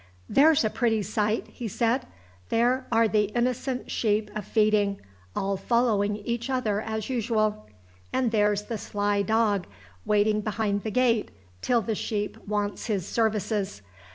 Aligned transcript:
"There's 0.27 0.65
a 0.65 0.71
pretty 0.71 1.03
sight," 1.03 1.45
he 1.49 1.67
said. 1.67 2.07
"There 2.49 2.87
are 2.91 3.07
the 3.07 3.25
innocent 3.35 3.91
sheep 3.91 4.31
a 4.33 4.41
feeding 4.41 4.99
all 5.35 5.57
following 5.57 6.15
each 6.15 6.49
other 6.49 6.81
as 6.81 7.07
usual. 7.07 7.67
And 8.11 8.31
there's 8.31 8.63
the 8.63 8.79
sly 8.79 9.21
dog 9.21 9.67
waiting 10.03 10.41
behind 10.41 10.81
the 10.81 10.89
gate 10.89 11.29
till 11.61 11.81
the 11.83 11.93
sheep 11.93 12.35
wants 12.47 12.87
his 12.87 13.05
services. 13.07 13.83